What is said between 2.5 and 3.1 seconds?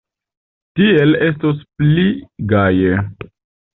gaje.